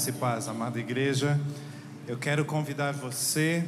[0.00, 1.38] Graça e paz, amada igreja.
[2.08, 3.62] Eu quero convidar você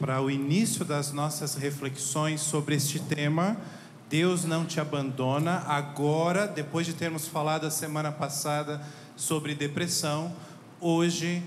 [0.00, 3.54] para o início das nossas reflexões sobre este tema.
[4.08, 5.58] Deus não te abandona.
[5.66, 8.80] Agora, depois de termos falado a semana passada
[9.14, 10.34] sobre depressão,
[10.80, 11.42] hoje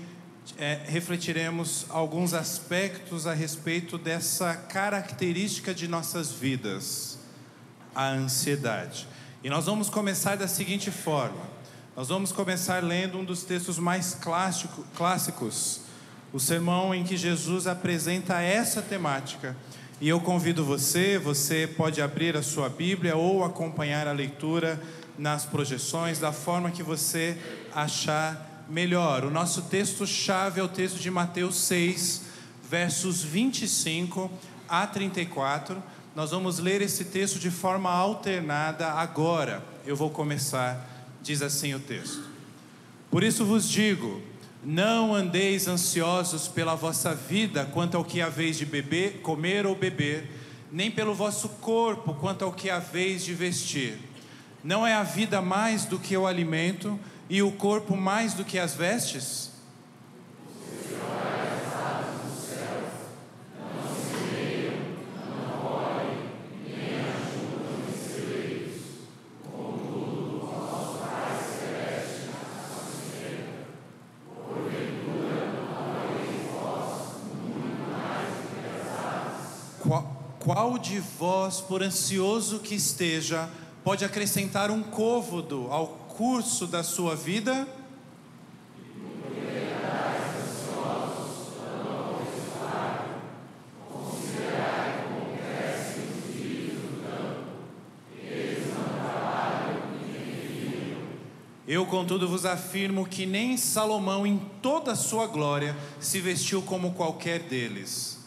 [0.56, 7.18] é, refletiremos alguns aspectos a respeito dessa característica de nossas vidas,
[7.92, 9.08] a ansiedade.
[9.42, 11.57] E nós vamos começar da seguinte forma.
[11.98, 15.80] Nós vamos começar lendo um dos textos mais clássico, clássicos,
[16.32, 19.56] o sermão em que Jesus apresenta essa temática.
[20.00, 24.80] E eu convido você, você pode abrir a sua Bíblia ou acompanhar a leitura
[25.18, 27.36] nas projeções da forma que você
[27.74, 29.24] achar melhor.
[29.24, 32.22] O nosso texto-chave é o texto de Mateus 6,
[32.70, 34.30] versos 25
[34.68, 35.82] a 34.
[36.14, 39.64] Nós vamos ler esse texto de forma alternada agora.
[39.84, 42.22] Eu vou começar diz assim o texto:
[43.10, 44.22] Por isso vos digo,
[44.64, 50.30] não andeis ansiosos pela vossa vida quanto ao que haveis de beber, comer ou beber,
[50.70, 53.98] nem pelo vosso corpo quanto ao que haveis de vestir.
[54.62, 56.98] Não é a vida mais do que o alimento
[57.30, 59.47] e o corpo mais do que as vestes?
[80.48, 83.50] Qual de vós, por ansioso que esteja,
[83.84, 87.68] pode acrescentar um côvodo ao curso da sua vida?
[101.66, 106.94] Eu, contudo, vos afirmo que nem Salomão, em toda a sua glória, se vestiu como
[106.94, 108.17] qualquer deles.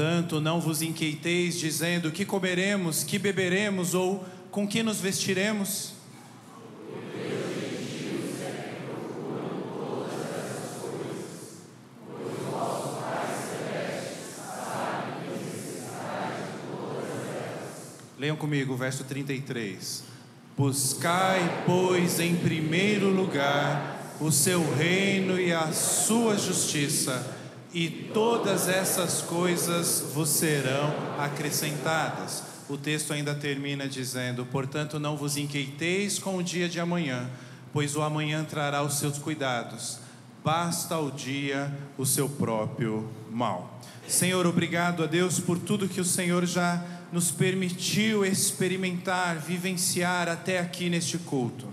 [0.00, 5.92] Portanto, não vos inquieteis dizendo que comeremos, que beberemos ou com que nos vestiremos.
[18.18, 20.02] Leiam comigo o verso 33.
[20.56, 27.36] Buscai, pois, em primeiro lugar o seu reino e a sua justiça
[27.72, 32.42] e todas essas coisas vos serão acrescentadas.
[32.68, 37.28] O texto ainda termina dizendo: Portanto, não vos inquieteis com o dia de amanhã,
[37.72, 39.98] pois o amanhã trará os seus cuidados.
[40.44, 43.80] Basta ao dia o seu próprio mal.
[44.08, 46.82] Senhor, obrigado a Deus por tudo que o Senhor já
[47.12, 51.68] nos permitiu experimentar, vivenciar até aqui neste culto.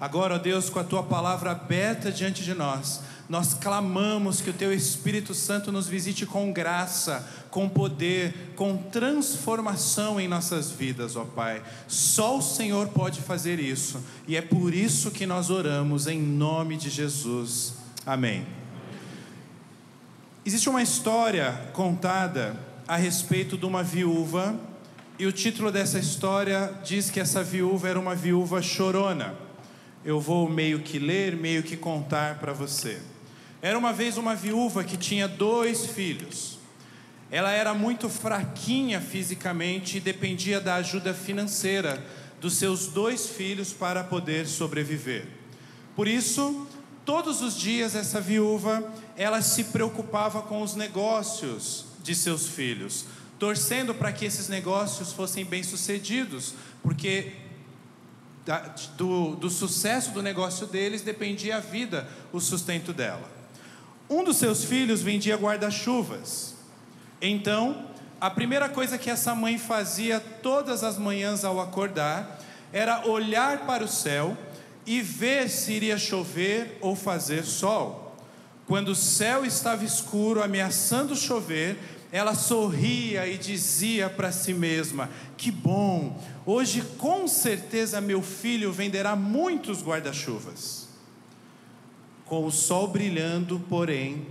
[0.00, 4.52] Agora, ó Deus, com a tua palavra aberta diante de nós, nós clamamos que o
[4.52, 11.24] Teu Espírito Santo nos visite com graça, com poder, com transformação em nossas vidas, ó
[11.24, 11.62] Pai.
[11.88, 16.76] Só o Senhor pode fazer isso, e é por isso que nós oramos em nome
[16.76, 17.74] de Jesus.
[18.04, 18.46] Amém.
[20.44, 24.54] Existe uma história contada a respeito de uma viúva,
[25.18, 29.34] e o título dessa história diz que essa viúva era uma viúva chorona.
[30.04, 33.00] Eu vou meio que ler, meio que contar para você.
[33.66, 36.56] Era uma vez uma viúva que tinha dois filhos.
[37.28, 42.00] Ela era muito fraquinha fisicamente e dependia da ajuda financeira
[42.40, 45.26] dos seus dois filhos para poder sobreviver.
[45.96, 46.64] Por isso,
[47.04, 53.92] todos os dias essa viúva, ela se preocupava com os negócios de seus filhos, torcendo
[53.92, 56.54] para que esses negócios fossem bem-sucedidos,
[56.84, 57.32] porque
[58.96, 63.34] do, do sucesso do negócio deles dependia a vida, o sustento dela.
[64.08, 66.54] Um dos seus filhos vendia guarda-chuvas.
[67.20, 67.86] Então,
[68.20, 72.38] a primeira coisa que essa mãe fazia todas as manhãs ao acordar
[72.72, 74.36] era olhar para o céu
[74.86, 78.16] e ver se iria chover ou fazer sol.
[78.66, 81.78] Quando o céu estava escuro, ameaçando chover,
[82.12, 89.16] ela sorria e dizia para si mesma: Que bom, hoje com certeza meu filho venderá
[89.16, 90.85] muitos guarda-chuvas.
[92.26, 94.26] Com o sol brilhando, porém,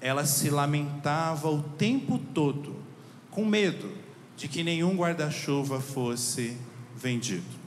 [0.00, 2.76] ela se lamentava o tempo todo,
[3.30, 3.90] com medo
[4.36, 6.56] de que nenhum guarda-chuva fosse
[6.96, 7.62] vendido.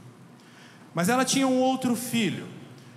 [0.94, 2.48] Mas ela tinha um outro filho,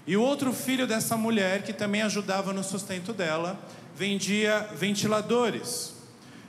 [0.08, 3.60] E o outro filho dessa mulher, que também ajudava no sustento dela,
[3.94, 5.92] vendia ventiladores.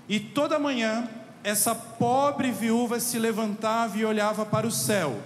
[0.08, 1.10] E toda manhã,
[1.44, 5.22] essa pobre viúva se levantava e olhava para o céu.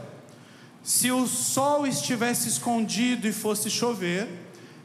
[0.82, 4.28] Se o sol estivesse escondido e fosse chover,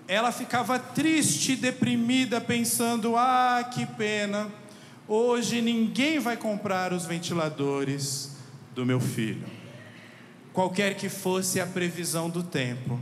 [0.08, 4.50] ela ficava triste deprimida, pensando: ah, que pena,
[5.06, 8.32] hoje ninguém vai comprar os ventiladores
[8.74, 9.46] do meu filho.
[10.52, 12.98] Qualquer que fosse a previsão do tempo,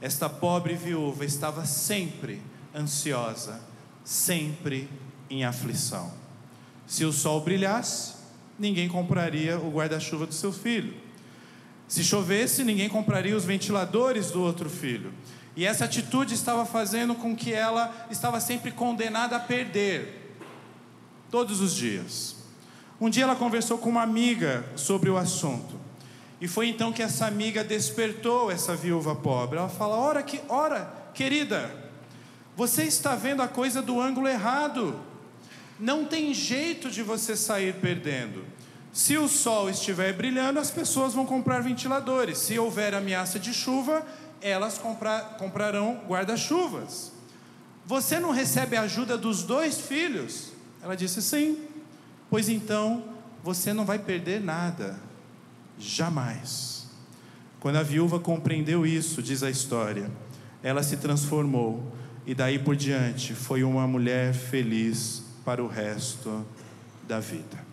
[0.00, 2.40] esta pobre viúva estava sempre
[2.72, 3.60] ansiosa,
[4.04, 4.88] sempre
[5.28, 6.12] em aflição.
[6.86, 8.14] Se o sol brilhasse,
[8.58, 10.94] ninguém compraria o guarda-chuva do seu filho.
[11.88, 15.12] Se chovesse, ninguém compraria os ventiladores do outro filho.
[15.56, 20.36] E essa atitude estava fazendo com que ela estava sempre condenada a perder,
[21.30, 22.36] todos os dias.
[23.00, 25.78] Um dia ela conversou com uma amiga sobre o assunto.
[26.40, 29.58] E foi então que essa amiga despertou essa viúva pobre.
[29.58, 31.74] Ela fala: Ora, que, ora, querida,
[32.56, 35.00] você está vendo a coisa do ângulo errado.
[35.78, 38.44] Não tem jeito de você sair perdendo.
[38.92, 42.38] Se o sol estiver brilhando, as pessoas vão comprar ventiladores.
[42.38, 44.06] Se houver ameaça de chuva,
[44.44, 47.10] elas comprar, comprarão guarda-chuvas.
[47.86, 50.52] Você não recebe a ajuda dos dois filhos?
[50.82, 51.58] Ela disse sim.
[52.28, 53.04] Pois então,
[53.42, 55.00] você não vai perder nada.
[55.78, 56.86] Jamais.
[57.58, 60.10] Quando a viúva compreendeu isso, diz a história,
[60.62, 61.92] ela se transformou
[62.26, 66.46] e daí por diante foi uma mulher feliz para o resto
[67.08, 67.64] da vida.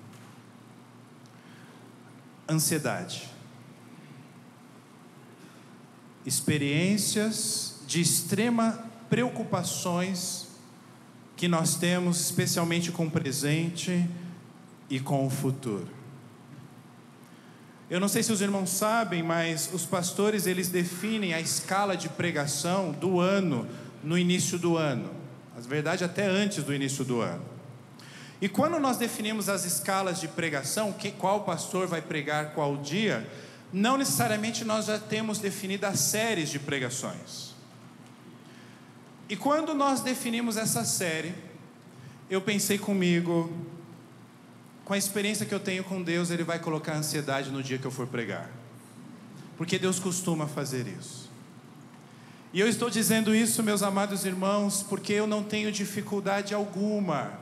[2.49, 3.30] Ansiedade
[6.25, 10.47] experiências de extrema preocupações
[11.35, 14.07] que nós temos, especialmente com o presente
[14.89, 15.87] e com o futuro.
[17.89, 22.07] Eu não sei se os irmãos sabem, mas os pastores eles definem a escala de
[22.07, 23.67] pregação do ano
[24.01, 25.09] no início do ano.
[25.53, 27.43] Na verdade, até antes do início do ano.
[28.41, 33.29] E quando nós definimos as escalas de pregação, que, qual pastor vai pregar qual dia,
[33.71, 37.51] não necessariamente nós já temos definidas séries de pregações.
[39.29, 41.33] E quando nós definimos essa série,
[42.29, 43.49] eu pensei comigo,
[44.83, 47.85] com a experiência que eu tenho com Deus, Ele vai colocar ansiedade no dia que
[47.85, 48.49] eu for pregar.
[49.57, 51.29] Porque Deus costuma fazer isso.
[52.53, 57.39] E eu estou dizendo isso, meus amados irmãos, porque eu não tenho dificuldade alguma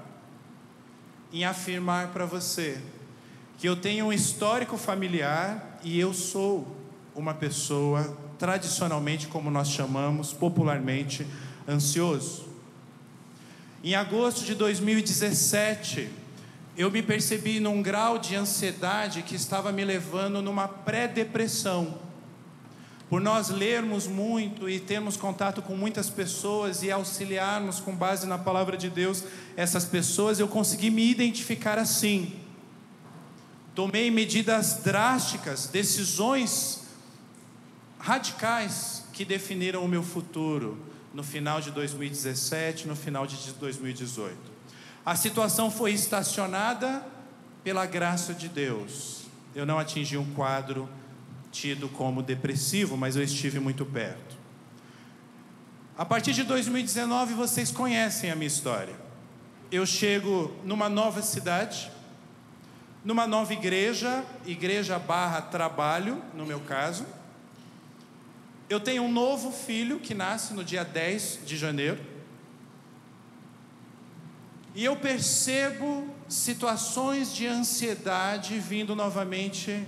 [1.34, 2.80] em afirmar para você
[3.58, 6.76] que eu tenho um histórico familiar e eu sou
[7.16, 11.26] uma pessoa tradicionalmente, como nós chamamos popularmente,
[11.68, 12.48] ansioso.
[13.84, 16.10] Em agosto de 2017,
[16.78, 21.98] eu me percebi num grau de ansiedade que estava me levando numa pré-depressão.
[23.10, 28.38] Por nós lermos muito e termos contato com muitas pessoas e auxiliarmos com base na
[28.38, 29.24] palavra de Deus
[29.58, 32.34] essas pessoas, eu consegui me identificar assim.
[33.80, 36.82] Tomei medidas drásticas, decisões
[37.98, 40.78] radicais que definiram o meu futuro
[41.14, 44.36] no final de 2017, no final de 2018.
[45.06, 47.08] A situação foi estacionada
[47.64, 49.22] pela graça de Deus.
[49.56, 50.90] Eu não atingi um quadro
[51.50, 54.36] tido como depressivo, mas eu estive muito perto.
[55.98, 58.96] A partir de 2019, vocês conhecem a minha história.
[59.72, 61.90] Eu chego numa nova cidade,
[63.04, 67.06] numa nova igreja, igreja barra trabalho, no meu caso.
[68.70, 72.00] Eu tenho um novo filho que nasce no dia 10 de janeiro.
[74.76, 79.88] E eu percebo situações de ansiedade vindo novamente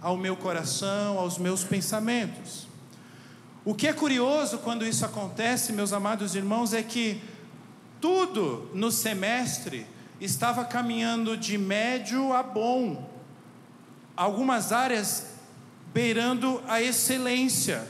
[0.00, 2.66] ao meu coração, aos meus pensamentos.
[3.64, 7.20] O que é curioso quando isso acontece, meus amados irmãos, é que
[8.00, 9.86] tudo no semestre
[10.20, 13.10] estava caminhando de médio a bom,
[14.16, 15.34] algumas áreas
[15.92, 17.86] beirando a excelência,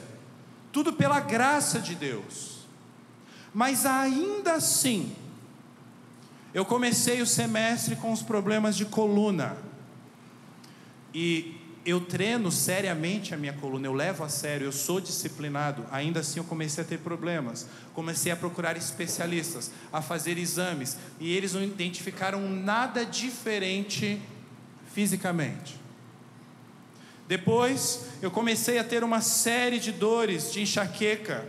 [0.73, 2.67] tudo pela graça de Deus.
[3.55, 5.15] Mas ainda assim,
[6.53, 9.57] eu comecei o semestre com os problemas de coluna.
[11.15, 11.56] E
[11.87, 15.87] eu treino seriamente a minha coluna, eu levo a sério, eu sou disciplinado.
[15.93, 17.69] Ainda assim, eu comecei a ter problemas.
[17.95, 24.21] Comecei a procurar especialistas, a fazer exames, e eles não identificaram nada diferente
[24.93, 25.77] fisicamente.
[27.29, 31.47] Depois, eu comecei a ter uma série de dores, de enxaqueca.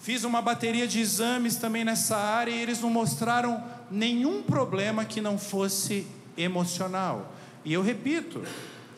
[0.00, 5.20] Fiz uma bateria de exames também nessa área e eles não mostraram nenhum problema que
[5.20, 7.34] não fosse emocional.
[7.64, 8.42] E eu repito,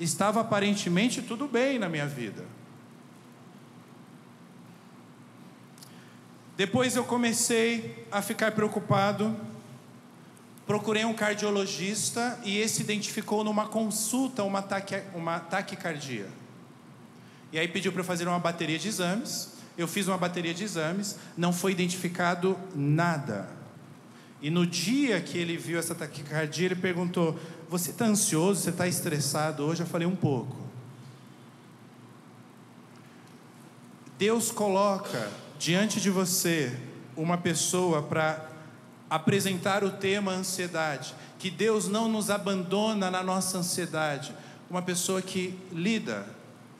[0.00, 2.44] estava aparentemente tudo bem na minha vida.
[6.56, 9.34] Depois eu comecei a ficar preocupado.
[10.66, 16.28] Procurei um cardiologista e esse identificou numa consulta uma, taque, uma taquicardia.
[17.52, 19.52] E aí pediu para eu fazer uma bateria de exames.
[19.76, 23.61] Eu fiz uma bateria de exames, não foi identificado nada.
[24.42, 28.60] E no dia que ele viu essa taquicardia, ele perguntou: Você está ansioso?
[28.60, 29.82] Você está estressado hoje?
[29.82, 30.56] Eu falei: Um pouco.
[34.18, 36.76] Deus coloca diante de você
[37.16, 38.50] uma pessoa para
[39.08, 44.34] apresentar o tema ansiedade, que Deus não nos abandona na nossa ansiedade,
[44.68, 46.26] uma pessoa que lida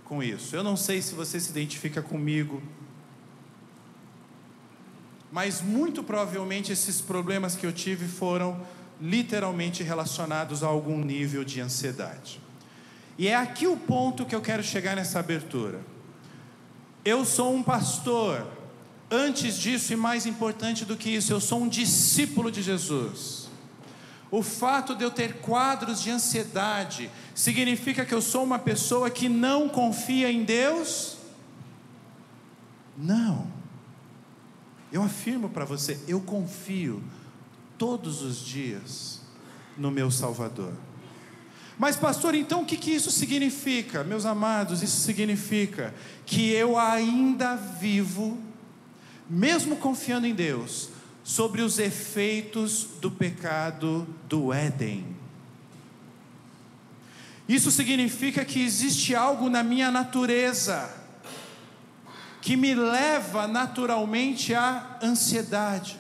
[0.05, 0.57] com isso.
[0.57, 2.63] Eu não sei se você se identifica comigo,
[5.33, 8.61] mas muito provavelmente esses problemas que eu tive foram
[9.01, 12.39] literalmente relacionados a algum nível de ansiedade.
[13.17, 15.81] E é aqui o ponto que eu quero chegar nessa abertura.
[17.03, 18.47] Eu sou um pastor,
[19.11, 23.49] antes disso e mais importante do que isso, eu sou um discípulo de Jesus.
[24.31, 29.29] O fato de eu ter quadros de ansiedade significa que eu sou uma pessoa que
[29.29, 31.17] não confia em Deus?
[32.97, 33.62] Não.
[34.93, 37.03] Eu afirmo para você, eu confio
[37.79, 39.21] todos os dias
[39.77, 40.75] no meu Salvador.
[41.79, 44.05] Mas, pastor, então o que, que isso significa?
[44.05, 45.95] Meus amados, isso significa
[46.27, 48.39] que eu ainda vivo,
[49.29, 50.91] mesmo confiando em Deus,
[51.25, 55.07] sobre os efeitos do pecado do Éden.
[57.49, 61.02] Isso significa que existe algo na minha natureza
[62.43, 65.97] que me leva naturalmente à ansiedade.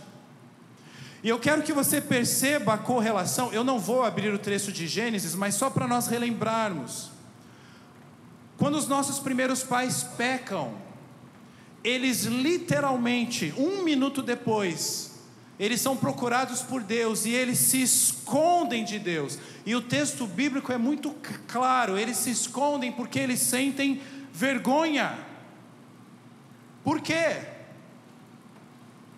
[1.23, 3.53] E eu quero que você perceba a correlação.
[3.53, 7.13] Eu não vou abrir o trecho de Gênesis, mas só para nós relembrarmos.
[8.59, 10.75] Quando os nossos primeiros pais pecam,
[11.85, 15.13] eles literalmente, um minuto depois,
[15.61, 19.39] eles são procurados por Deus e eles se escondem de Deus.
[19.65, 21.15] E o texto bíblico é muito
[21.47, 25.31] claro: eles se escondem porque eles sentem vergonha.
[26.85, 27.41] Por quê?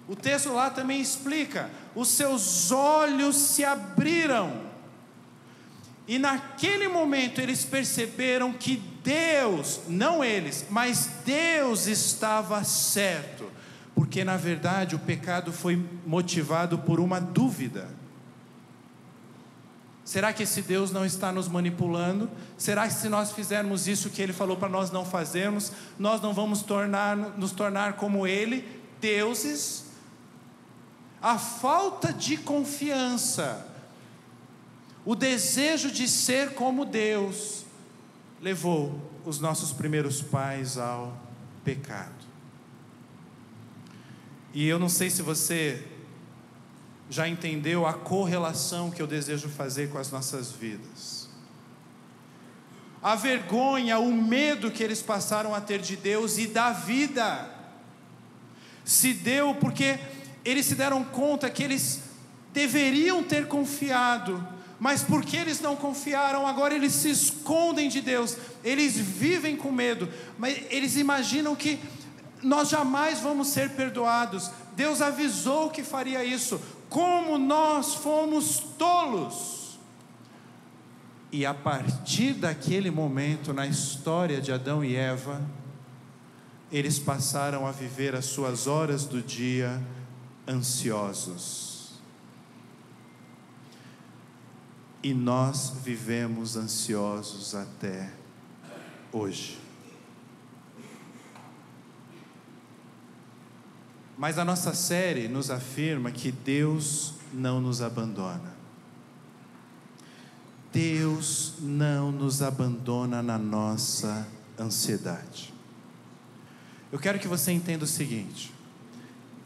[0.06, 4.75] O texto lá também explica: os seus olhos se abriram.
[6.06, 13.50] E naquele momento eles perceberam que Deus, não eles, mas Deus estava certo,
[13.94, 17.88] porque na verdade o pecado foi motivado por uma dúvida.
[20.04, 22.30] Será que esse Deus não está nos manipulando?
[22.58, 26.34] Será que se nós fizermos isso que ele falou para nós não fazermos, nós não
[26.34, 28.68] vamos tornar, nos tornar como ele,
[29.00, 29.84] deuses?
[31.25, 33.66] a falta de confiança,
[35.06, 37.64] o desejo de ser como Deus,
[38.42, 41.18] levou os nossos primeiros pais ao
[41.64, 42.12] pecado.
[44.52, 45.82] E eu não sei se você
[47.08, 51.28] já entendeu a correlação que eu desejo fazer com as nossas vidas.
[53.02, 57.50] A vergonha, o medo que eles passaram a ter de Deus e da vida,
[58.84, 59.99] se deu porque
[60.44, 62.00] eles se deram conta que eles
[62.52, 64.46] deveriam ter confiado,
[64.78, 70.08] mas porque eles não confiaram, agora eles se escondem de Deus, eles vivem com medo,
[70.38, 71.78] mas eles imaginam que
[72.42, 74.50] nós jamais vamos ser perdoados.
[74.76, 76.61] Deus avisou que faria isso,
[76.94, 79.80] como nós fomos tolos.
[81.32, 85.42] E a partir daquele momento na história de Adão e Eva,
[86.70, 89.84] eles passaram a viver as suas horas do dia
[90.46, 91.94] ansiosos.
[95.02, 98.12] E nós vivemos ansiosos até
[99.12, 99.63] hoje.
[104.16, 108.54] Mas a nossa série nos afirma que Deus não nos abandona.
[110.73, 114.26] Deus não nos abandona na nossa
[114.59, 115.54] ansiedade.
[116.90, 118.52] Eu quero que você entenda o seguinte: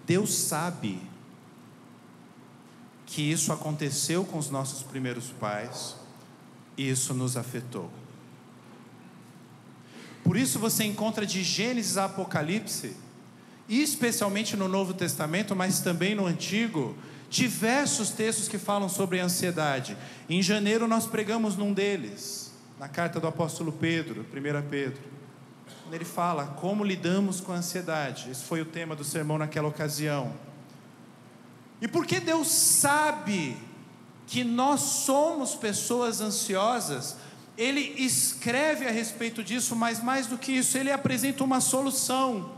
[0.06, 1.00] Deus sabe
[3.06, 5.96] que isso aconteceu com os nossos primeiros pais
[6.76, 7.90] e isso nos afetou.
[10.22, 12.94] Por isso você encontra de Gênesis a Apocalipse,
[13.68, 16.96] especialmente no Novo Testamento, mas também no Antigo,
[17.28, 19.96] diversos textos que falam sobre ansiedade.
[20.28, 25.18] Em janeiro nós pregamos num deles, na carta do apóstolo Pedro, 1 Pedro
[25.94, 28.30] ele fala como lidamos com a ansiedade.
[28.30, 30.34] Esse foi o tema do sermão naquela ocasião.
[31.80, 33.56] E porque Deus sabe
[34.26, 37.16] que nós somos pessoas ansiosas,
[37.56, 42.57] ele escreve a respeito disso, mas mais do que isso, ele apresenta uma solução.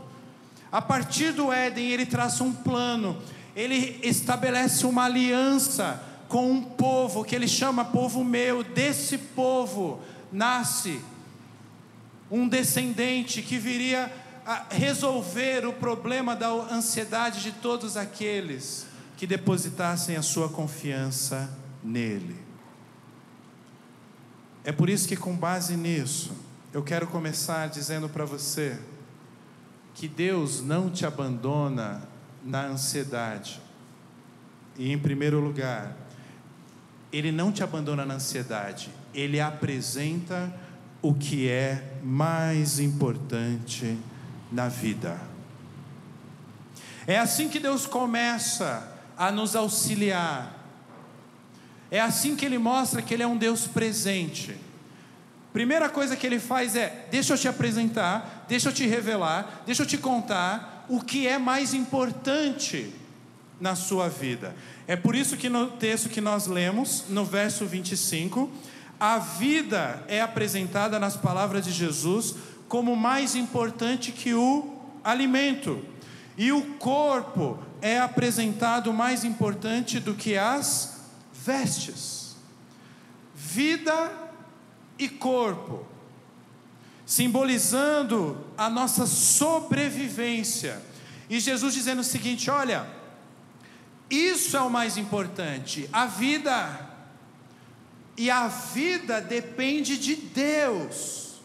[0.71, 3.21] A partir do Éden, ele traça um plano,
[3.55, 8.63] ele estabelece uma aliança com um povo que ele chama povo meu.
[8.63, 9.99] Desse povo
[10.31, 11.01] nasce
[12.31, 14.09] um descendente que viria
[14.45, 18.87] a resolver o problema da ansiedade de todos aqueles
[19.17, 21.49] que depositassem a sua confiança
[21.83, 22.37] nele.
[24.63, 26.31] É por isso que, com base nisso,
[26.71, 28.79] eu quero começar dizendo para você
[29.93, 32.01] que Deus não te abandona
[32.43, 33.61] na ansiedade.
[34.77, 35.95] E, em primeiro lugar,
[37.11, 40.53] Ele não te abandona na ansiedade, Ele apresenta
[41.01, 43.97] o que é mais importante
[44.51, 45.19] na vida.
[47.07, 50.59] É assim que Deus começa a nos auxiliar.
[51.89, 54.55] É assim que Ele mostra que Ele é um Deus presente.
[55.53, 59.83] Primeira coisa que Ele faz é: deixa eu te apresentar, deixa eu te revelar, deixa
[59.83, 62.93] eu te contar o que é mais importante
[63.59, 64.55] na sua vida.
[64.87, 68.49] É por isso que no texto que nós lemos, no verso 25,
[68.99, 72.35] a vida é apresentada nas palavras de Jesus
[72.67, 75.83] como mais importante que o alimento,
[76.37, 81.01] e o corpo é apresentado mais importante do que as
[81.33, 82.35] vestes.
[83.35, 84.30] Vida
[85.01, 85.83] e corpo,
[87.05, 90.79] simbolizando a nossa sobrevivência.
[91.27, 92.87] E Jesus dizendo o seguinte: olha,
[94.09, 96.89] isso é o mais importante, a vida
[98.15, 101.41] e a vida depende de Deus.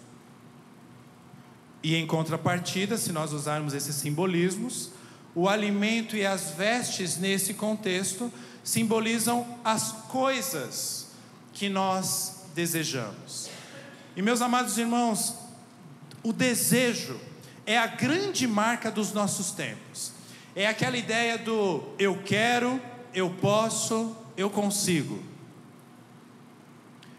[1.83, 4.91] E em contrapartida, se nós usarmos esses simbolismos,
[5.35, 8.31] o alimento e as vestes nesse contexto
[8.63, 11.07] simbolizam as coisas
[11.53, 13.46] que nós desejamos.
[14.17, 15.35] E meus amados irmãos,
[16.23, 17.21] o desejo
[17.67, 20.11] é a grande marca dos nossos tempos.
[20.55, 22.81] É aquela ideia do eu quero,
[23.13, 25.23] eu posso, eu consigo.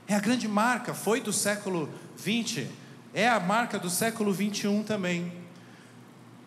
[0.08, 2.68] É a grande marca, foi do século 20,
[3.14, 5.32] é a marca do século 21 também.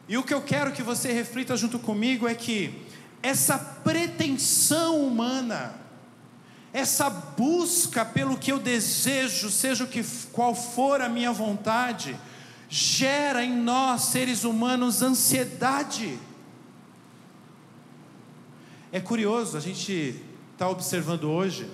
[0.08, 2.84] E o que eu quero que você reflita junto comigo é que
[3.22, 5.79] essa pretensão humana,
[6.72, 12.16] essa busca pelo que eu desejo, seja o que qual for a minha vontade,
[12.68, 16.18] gera em nós seres humanos ansiedade.
[18.92, 21.68] É curioso, a gente está observando hoje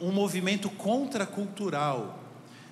[0.00, 2.18] um movimento contracultural.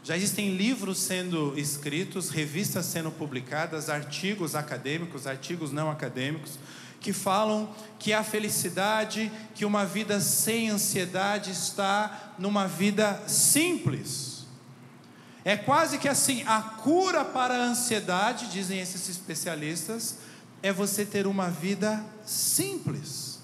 [0.03, 6.59] Já existem livros sendo escritos, revistas sendo publicadas, artigos acadêmicos, artigos não acadêmicos,
[7.01, 14.45] que falam que a felicidade, que uma vida sem ansiedade está numa vida simples.
[15.45, 20.19] É quase que assim, a cura para a ansiedade, dizem esses especialistas,
[20.63, 23.39] é você ter uma vida simples.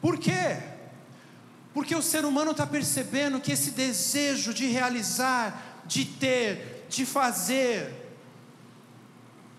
[0.00, 0.58] Por quê?
[1.72, 7.99] Porque o ser humano está percebendo que esse desejo de realizar, de ter, de fazer,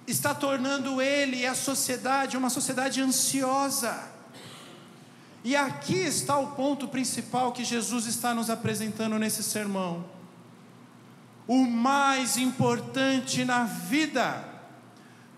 [0.07, 4.11] está tornando ele e a sociedade uma sociedade ansiosa.
[5.43, 10.05] E aqui está o ponto principal que Jesus está nos apresentando nesse sermão.
[11.47, 14.47] O mais importante na vida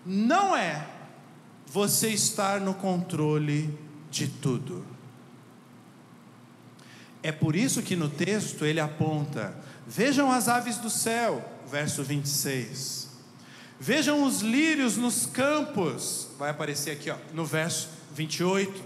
[0.04, 0.86] não é
[1.66, 3.76] você estar no controle
[4.10, 4.86] de tudo.
[7.22, 13.03] É por isso que no texto ele aponta: vejam as aves do céu, verso 26.
[13.78, 18.82] Vejam os lírios nos campos, vai aparecer aqui ó, no verso 28.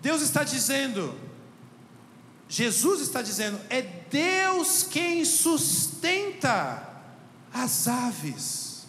[0.00, 1.14] Deus está dizendo,
[2.48, 6.88] Jesus está dizendo, é Deus quem sustenta
[7.52, 8.86] as aves,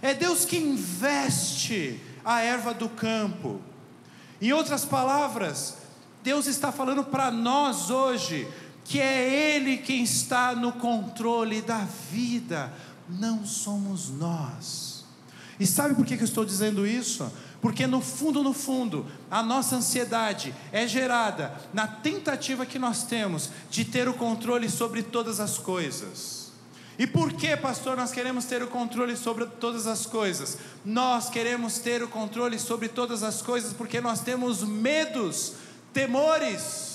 [0.00, 3.60] é Deus quem investe a erva do campo.
[4.40, 5.76] Em outras palavras,
[6.22, 8.46] Deus está falando para nós hoje
[8.84, 12.72] que é Ele quem está no controle da vida,
[13.08, 15.04] não somos nós.
[15.58, 17.30] E sabe por que eu estou dizendo isso?
[17.60, 23.50] Porque no fundo, no fundo, a nossa ansiedade é gerada na tentativa que nós temos
[23.70, 26.50] de ter o controle sobre todas as coisas.
[26.98, 30.58] E por que, pastor, nós queremos ter o controle sobre todas as coisas?
[30.84, 35.54] Nós queremos ter o controle sobre todas as coisas porque nós temos medos
[35.92, 36.91] temores.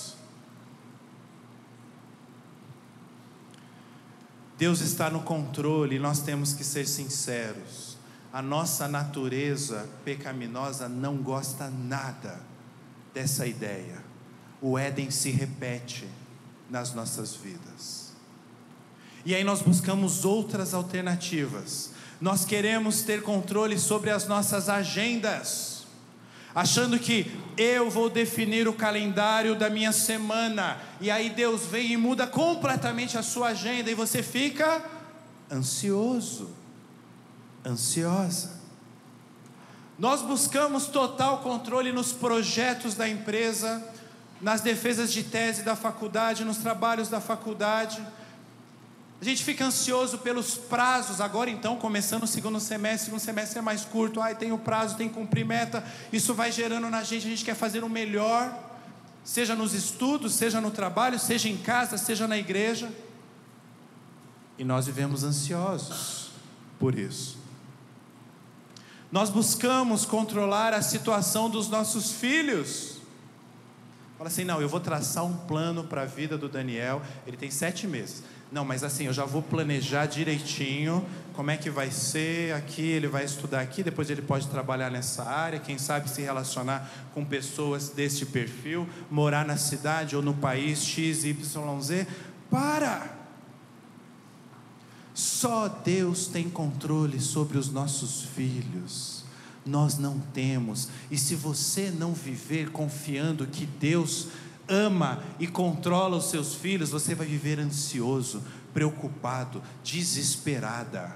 [4.58, 7.96] Deus está no controle e nós temos que ser sinceros.
[8.34, 12.42] A nossa natureza pecaminosa não gosta nada
[13.14, 14.04] dessa ideia.
[14.62, 16.08] O Éden se repete
[16.70, 18.14] nas nossas vidas.
[19.24, 21.92] E aí nós buscamos outras alternativas.
[22.20, 25.77] Nós queremos ter controle sobre as nossas agendas,
[26.54, 31.98] achando que eu vou definir o calendário da minha semana, e aí Deus vem e
[31.98, 34.84] muda completamente a sua agenda, e você fica
[35.52, 36.50] ansioso,
[37.66, 38.58] ansiosa.
[39.98, 43.84] Nós buscamos total controle nos projetos da empresa,
[44.40, 48.00] nas defesas de tese da faculdade, nos trabalhos da faculdade.
[49.20, 53.58] A gente fica ansioso pelos prazos, agora então, começando o segundo semestre, o segundo semestre
[53.58, 57.04] é mais curto, ai, tem o prazo, tem que cumprir meta, isso vai gerando na
[57.04, 58.54] gente, a gente quer fazer o melhor,
[59.24, 62.92] seja nos estudos, seja no trabalho, seja em casa, seja na igreja.
[64.58, 66.30] E nós vivemos ansiosos
[66.80, 67.38] por isso.
[69.12, 72.98] Nós buscamos controlar a situação dos nossos filhos.
[74.18, 77.52] Fala assim, não, eu vou traçar um plano para a vida do Daniel, ele tem
[77.52, 78.24] sete meses.
[78.52, 81.06] Não, mas assim, eu já vou planejar direitinho
[81.38, 85.24] como é que vai ser aqui, ele vai estudar aqui, depois ele pode trabalhar nessa
[85.24, 90.84] área, quem sabe se relacionar com pessoas deste perfil, morar na cidade ou no país
[90.84, 92.08] X, Y, Z.
[92.50, 93.16] Para!
[95.14, 99.24] Só Deus tem controle sobre os nossos filhos.
[99.64, 100.90] Nós não temos.
[101.12, 104.30] E se você não viver confiando que Deus
[104.68, 111.16] ama e controla os seus filhos, você vai viver ansioso, preocupado, desesperada.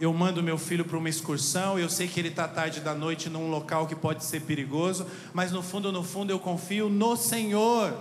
[0.00, 3.28] Eu mando meu filho para uma excursão, eu sei que ele está tarde da noite
[3.28, 7.92] num local que pode ser perigoso, mas no fundo, no fundo, eu confio no Senhor.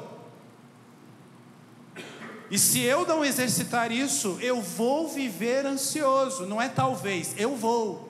[2.50, 8.09] E se eu não exercitar isso, eu vou viver ansioso, não é talvez, eu vou.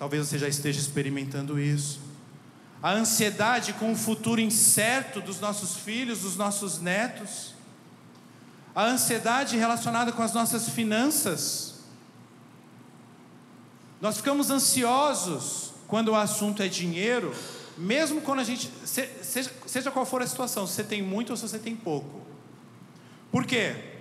[0.00, 2.00] Talvez você já esteja experimentando isso.
[2.82, 7.52] A ansiedade com o futuro incerto dos nossos filhos, dos nossos netos.
[8.74, 11.80] A ansiedade relacionada com as nossas finanças.
[14.00, 17.34] Nós ficamos ansiosos quando o assunto é dinheiro,
[17.76, 21.36] mesmo quando a gente, seja, seja qual for a situação, se você tem muito ou
[21.36, 22.22] se você tem pouco.
[23.30, 23.98] Por quê?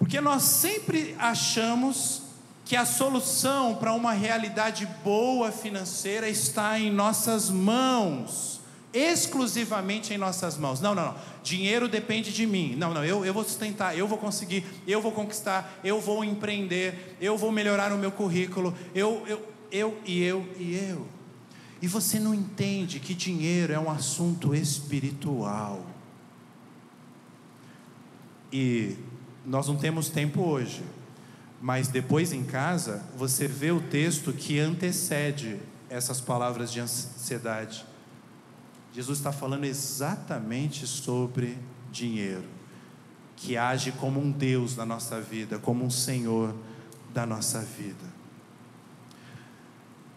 [0.00, 2.22] Porque nós sempre achamos
[2.70, 8.60] que a solução para uma realidade boa financeira está em nossas mãos,
[8.94, 10.80] exclusivamente em nossas mãos.
[10.80, 11.16] Não, não, não.
[11.42, 12.76] Dinheiro depende de mim.
[12.76, 13.04] Não, não.
[13.04, 17.50] Eu, eu vou sustentar, eu vou conseguir, eu vou conquistar, eu vou empreender, eu vou
[17.50, 18.72] melhorar o meu currículo.
[18.94, 21.08] Eu, eu, eu e eu e eu.
[21.82, 25.84] E você não entende que dinheiro é um assunto espiritual.
[28.52, 28.96] E
[29.44, 30.84] nós não temos tempo hoje
[31.60, 37.84] mas depois em casa, você vê o texto que antecede essas palavras de ansiedade.
[38.94, 41.58] Jesus está falando exatamente sobre
[41.92, 42.44] dinheiro,
[43.36, 46.54] que age como um Deus na nossa vida, como um Senhor
[47.12, 48.08] da nossa vida.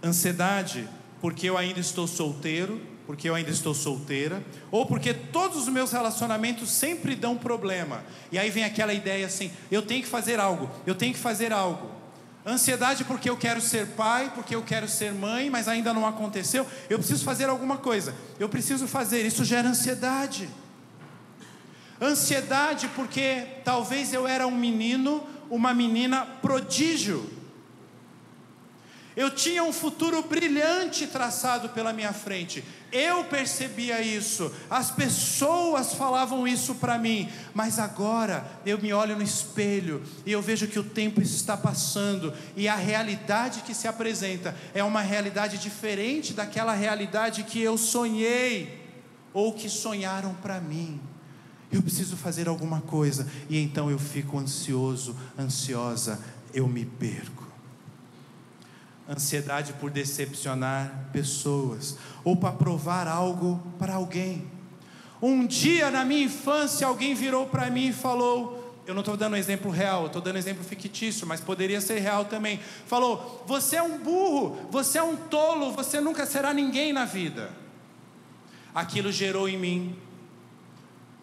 [0.01, 0.87] Ansiedade,
[1.19, 2.81] porque eu ainda estou solteiro,
[3.13, 8.03] porque eu ainda estou solteira, ou porque todos os meus relacionamentos sempre dão problema.
[8.31, 11.53] E aí vem aquela ideia assim: eu tenho que fazer algo, eu tenho que fazer
[11.53, 11.91] algo.
[12.43, 16.65] Ansiedade porque eu quero ser pai, porque eu quero ser mãe, mas ainda não aconteceu.
[16.89, 18.15] Eu preciso fazer alguma coisa.
[18.39, 19.23] Eu preciso fazer.
[19.23, 20.49] Isso gera ansiedade.
[22.01, 27.29] Ansiedade porque talvez eu era um menino, uma menina prodígio.
[29.15, 32.63] Eu tinha um futuro brilhante traçado pela minha frente.
[32.91, 34.51] Eu percebia isso.
[34.69, 37.29] As pessoas falavam isso para mim.
[37.53, 42.33] Mas agora eu me olho no espelho e eu vejo que o tempo está passando
[42.55, 48.81] e a realidade que se apresenta é uma realidade diferente daquela realidade que eu sonhei
[49.31, 50.99] ou que sonharam para mim.
[51.71, 56.19] Eu preciso fazer alguma coisa e então eu fico ansioso, ansiosa,
[56.53, 57.42] eu me perco
[59.13, 64.47] ansiedade por decepcionar pessoas ou para provar algo para alguém.
[65.21, 69.33] Um dia na minha infância alguém virou para mim e falou: eu não estou dando
[69.33, 72.59] um exemplo real, estou dando um exemplo fictício, mas poderia ser real também.
[72.85, 77.49] Falou: você é um burro, você é um tolo, você nunca será ninguém na vida.
[78.75, 79.95] Aquilo gerou em mim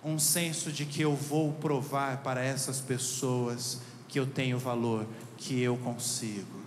[0.02, 5.60] um senso de que eu vou provar para essas pessoas que eu tenho valor, que
[5.60, 6.59] eu consigo.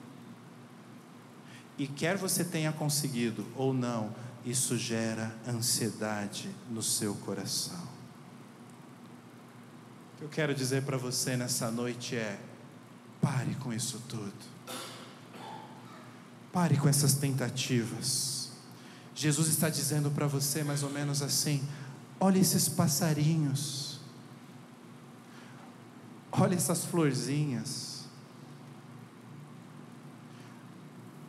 [1.77, 4.13] E quer você tenha conseguido ou não,
[4.45, 7.81] isso gera ansiedade no seu coração.
[10.13, 12.39] O que eu quero dizer para você nessa noite é:
[13.21, 14.53] pare com isso tudo.
[16.51, 18.51] Pare com essas tentativas.
[19.15, 21.63] Jesus está dizendo para você mais ou menos assim:
[22.19, 23.99] olha esses passarinhos,
[26.31, 27.92] olha essas florzinhas,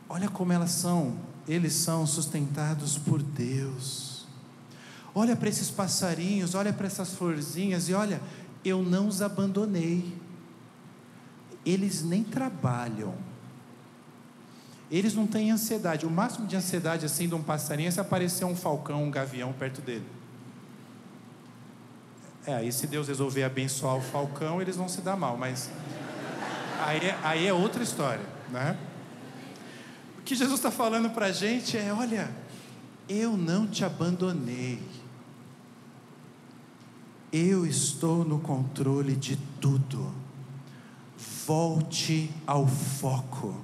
[0.09, 1.15] olha como elas são,
[1.47, 4.25] eles são sustentados por Deus.
[5.13, 8.21] Olha para esses passarinhos, olha para essas florzinhas e olha,
[8.63, 10.13] eu não os abandonei.
[11.65, 13.13] Eles nem trabalham.
[14.91, 16.05] Eles não têm ansiedade.
[16.05, 19.53] O máximo de ansiedade assim de um passarinho é se aparecer um falcão, um gavião
[19.53, 20.05] perto dele.
[22.45, 25.69] É, aí se Deus resolver abençoar o falcão, eles vão se dar mal, mas
[26.85, 28.77] aí é, aí é outra história, né?
[30.25, 32.35] Que Jesus está falando para a gente é: olha,
[33.07, 34.81] eu não te abandonei,
[37.31, 40.11] eu estou no controle de tudo.
[41.45, 43.55] Volte ao foco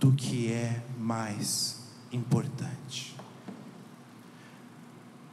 [0.00, 3.14] do que é mais importante.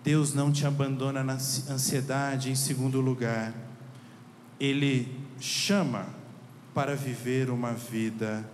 [0.03, 3.53] Deus não te abandona na ansiedade, em segundo lugar,
[4.59, 6.07] Ele chama
[6.73, 8.47] para viver uma vida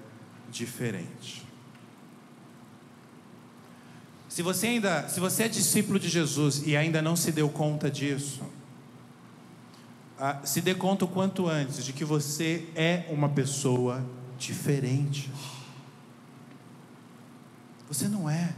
[0.50, 1.47] diferente.
[4.38, 7.90] Se você ainda, se você é discípulo de Jesus e ainda não se deu conta
[7.90, 8.44] disso,
[10.20, 14.06] ah, se dê conta o quanto antes de que você é uma pessoa
[14.38, 15.32] diferente.
[17.88, 18.54] Você não é.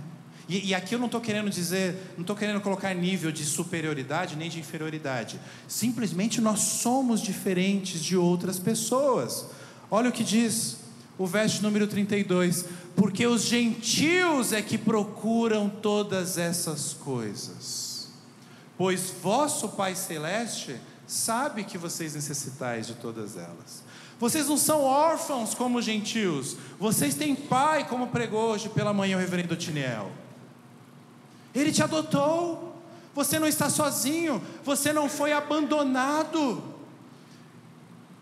[0.50, 4.36] E, e aqui eu não estou querendo dizer, não estou querendo colocar nível de superioridade
[4.36, 5.39] nem de inferioridade.
[5.65, 9.46] Simplesmente nós somos diferentes de outras pessoas.
[9.89, 10.79] Olha o que diz
[11.19, 18.10] o verso número 32: Porque os gentios é que procuram todas essas coisas,
[18.77, 23.84] pois vosso Pai Celeste sabe que vocês necessitais de todas elas.
[24.19, 26.58] Vocês não são órfãos como gentios.
[26.77, 30.12] Vocês têm pai, como pregou hoje pela manhã o reverendo Tiniel.
[31.55, 32.75] Ele te adotou.
[33.15, 34.41] Você não está sozinho.
[34.65, 36.62] Você não foi abandonado.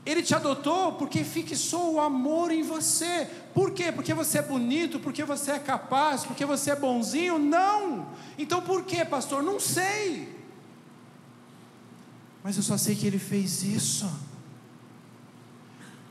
[0.08, 3.30] Ele te adotou porque fixou o amor em você.
[3.54, 3.92] Por quê?
[3.92, 7.38] Porque você é bonito, porque você é capaz, porque você é bonzinho?
[7.38, 8.08] Não.
[8.38, 9.44] Então por quê, pastor?
[9.44, 10.34] Não sei.
[12.42, 14.10] Mas eu só sei que ele fez isso.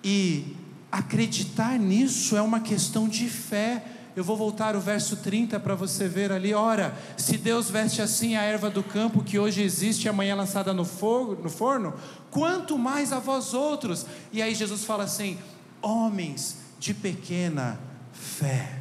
[0.05, 0.55] E
[0.93, 3.83] acreditar nisso é uma questão de fé.
[4.17, 6.55] Eu vou voltar o verso 30 para você ver ali.
[6.55, 10.35] Ora, se Deus veste assim a erva do campo que hoje existe e amanhã é
[10.37, 11.93] lançada no, fogo, no forno,
[12.31, 14.07] quanto mais a vós outros.
[14.33, 15.39] E aí Jesus fala assim:
[15.83, 17.79] homens de pequena
[18.11, 18.81] fé.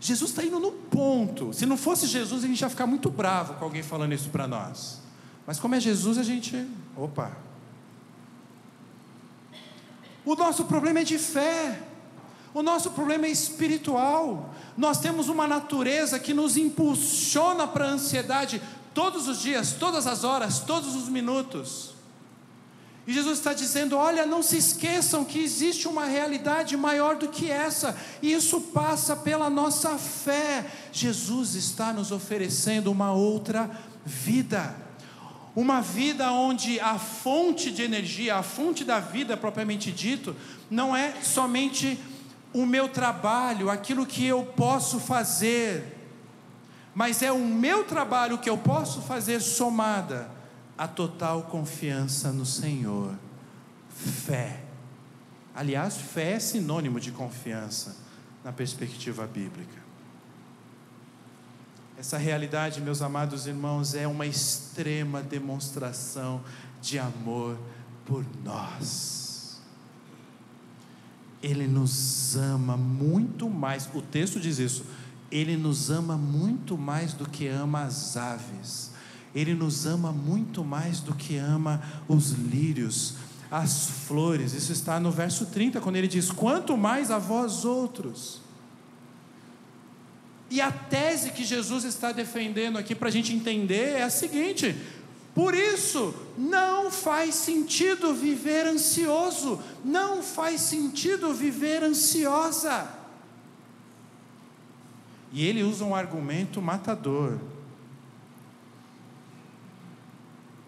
[0.00, 1.52] Jesus está indo no ponto.
[1.52, 4.48] Se não fosse Jesus, a gente ia ficar muito bravo com alguém falando isso para
[4.48, 5.00] nós.
[5.46, 6.66] Mas como é Jesus, a gente.
[6.96, 7.36] Opa,
[10.24, 11.87] o nosso problema é de fé.
[12.54, 14.54] O nosso problema é espiritual.
[14.76, 18.62] Nós temos uma natureza que nos impulsiona para a ansiedade
[18.94, 21.94] todos os dias, todas as horas, todos os minutos.
[23.06, 27.50] E Jesus está dizendo: olha, não se esqueçam que existe uma realidade maior do que
[27.50, 30.66] essa, e isso passa pela nossa fé.
[30.92, 33.70] Jesus está nos oferecendo uma outra
[34.04, 34.76] vida.
[35.56, 40.36] Uma vida onde a fonte de energia, a fonte da vida propriamente dito,
[40.70, 41.98] não é somente
[42.52, 45.96] o meu trabalho, aquilo que eu posso fazer,
[46.94, 50.30] mas é o meu trabalho que eu posso fazer somada
[50.76, 53.14] a total confiança no Senhor.
[53.90, 54.60] Fé.
[55.54, 57.96] Aliás, fé é sinônimo de confiança
[58.44, 59.78] na perspectiva bíblica.
[61.98, 66.40] Essa realidade, meus amados irmãos, é uma extrema demonstração
[66.80, 67.58] de amor
[68.06, 69.17] por nós.
[71.42, 74.84] Ele nos ama muito mais, o texto diz isso,
[75.30, 78.90] ele nos ama muito mais do que ama as aves,
[79.34, 83.14] ele nos ama muito mais do que ama os lírios,
[83.50, 84.52] as flores.
[84.52, 88.40] Isso está no verso 30, quando ele diz: Quanto mais a vós outros.
[90.50, 94.74] E a tese que Jesus está defendendo aqui para a gente entender é a seguinte:
[95.38, 102.90] por isso, não faz sentido viver ansioso, não faz sentido viver ansiosa.
[105.30, 107.38] E ele usa um argumento matador.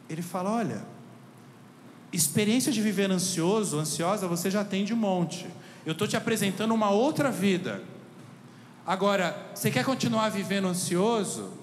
[0.08, 0.84] Ele fala: olha,
[2.12, 5.48] experiência de viver ansioso, ansiosa, você já tem de um monte.
[5.84, 7.82] Eu estou te apresentando uma outra vida.
[8.86, 11.58] Agora, você quer continuar vivendo ansioso?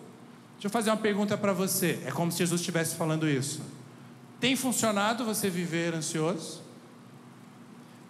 [0.58, 2.02] Deixa eu fazer uma pergunta para você.
[2.04, 3.62] É como se Jesus estivesse falando isso.
[4.39, 6.63] Tem funcionado você viver ansioso?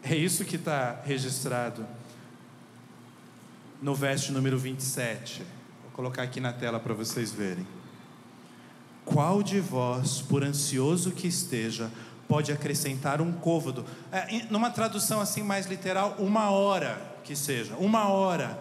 [0.01, 1.85] É isso que está registrado
[3.81, 5.43] no verso número 27.
[5.83, 7.67] Vou colocar aqui na tela para vocês verem.
[9.03, 11.91] qual de vós, por ansioso que esteja,
[12.29, 13.85] pode acrescentar um côvado?
[14.09, 18.57] É, numa tradução assim mais literal, uma hora que seja, uma hora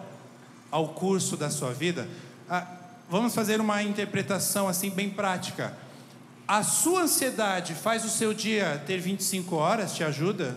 [0.69, 2.07] ao curso da sua vida.
[2.49, 2.76] Ah,
[3.09, 5.77] vamos fazer uma interpretação assim bem prática.
[6.47, 9.93] A sua ansiedade faz o seu dia ter 25 horas?
[9.93, 10.55] Te ajuda?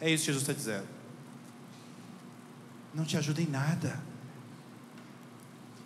[0.00, 0.86] É isso que Jesus está dizendo.
[2.94, 4.00] Não te ajuda em nada.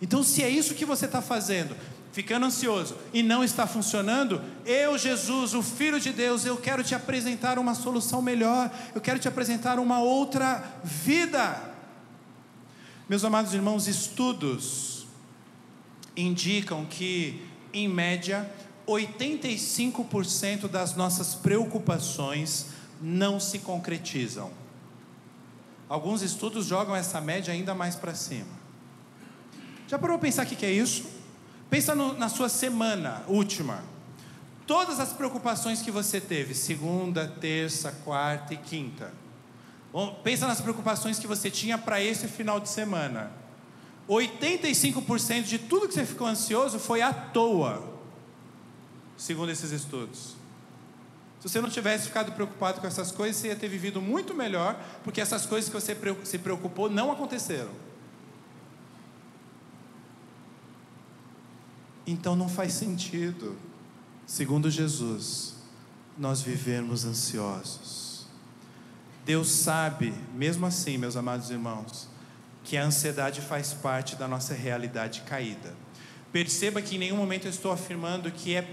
[0.01, 1.75] Então, se é isso que você está fazendo,
[2.11, 6.95] ficando ansioso e não está funcionando, eu, Jesus, o Filho de Deus, eu quero te
[6.95, 11.61] apresentar uma solução melhor, eu quero te apresentar uma outra vida.
[13.07, 14.90] Meus amados irmãos, estudos
[16.15, 18.49] indicam que, em média,
[18.87, 22.67] 85% das nossas preocupações
[23.01, 24.51] não se concretizam.
[25.87, 28.61] Alguns estudos jogam essa média ainda mais para cima.
[29.87, 31.05] Já parou para pensar o que é isso?
[31.69, 33.83] Pensa no, na sua semana última.
[34.65, 39.11] Todas as preocupações que você teve, segunda, terça, quarta e quinta.
[40.23, 43.31] Pensa nas preocupações que você tinha para esse final de semana.
[44.15, 47.91] 85% de tudo que você ficou ansioso foi à toa
[49.21, 50.35] segundo esses estudos.
[51.39, 54.79] Se você não tivesse ficado preocupado com essas coisas, você ia ter vivido muito melhor,
[55.03, 57.71] porque essas coisas que você se preocupou não aconteceram.
[62.05, 63.57] Então não faz sentido,
[64.25, 65.55] segundo Jesus,
[66.17, 68.25] nós vivermos ansiosos.
[69.23, 72.07] Deus sabe, mesmo assim, meus amados irmãos,
[72.63, 75.73] que a ansiedade faz parte da nossa realidade caída.
[76.31, 78.65] Perceba que em nenhum momento eu estou afirmando que é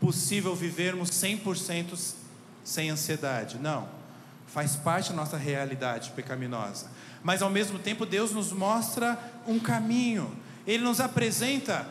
[0.00, 2.14] possível vivermos 100%
[2.64, 3.58] sem ansiedade.
[3.58, 3.88] Não.
[4.46, 6.90] Faz parte da nossa realidade pecaminosa.
[7.22, 10.34] Mas ao mesmo tempo, Deus nos mostra um caminho.
[10.66, 11.86] Ele nos apresenta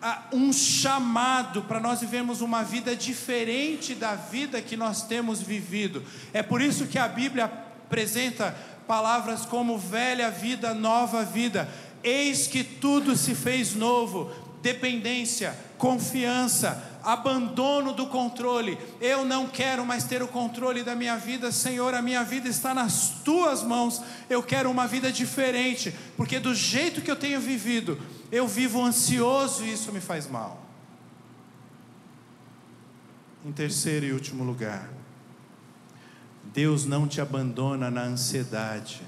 [0.00, 6.04] ah, um chamado para nós vivermos uma vida diferente da vida que nós temos vivido.
[6.32, 11.68] É por isso que a Bíblia apresenta palavras como velha vida, nova vida.
[12.02, 14.30] Eis que tudo se fez novo.
[14.62, 18.76] Dependência, confiança, abandono do controle.
[19.00, 22.74] Eu não quero mais ter o controle da minha vida, Senhor, a minha vida está
[22.74, 24.02] nas tuas mãos.
[24.28, 27.96] Eu quero uma vida diferente, porque do jeito que eu tenho vivido,
[28.32, 30.60] eu vivo ansioso e isso me faz mal.
[33.44, 34.88] Em terceiro e último lugar,
[36.52, 39.02] Deus não te abandona na ansiedade.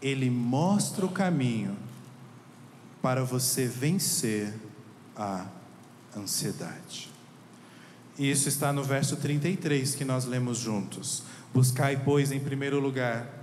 [0.00, 1.76] Ele mostra o caminho
[3.02, 4.54] para você vencer
[5.16, 5.46] a
[6.16, 7.10] ansiedade.
[8.18, 11.22] E isso está no verso 33 que nós lemos juntos.
[11.54, 13.40] Buscai, pois, em primeiro lugar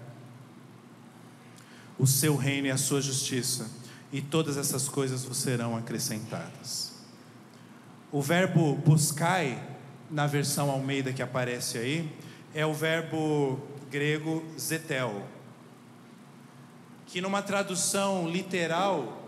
[1.97, 3.67] o seu reino e a sua justiça,
[4.11, 6.91] e todas essas coisas vos serão acrescentadas.
[8.11, 9.76] O verbo buscai,
[10.09, 12.11] na versão Almeida que aparece aí,
[12.53, 15.25] é o verbo grego zetel,
[17.05, 19.23] que numa tradução literal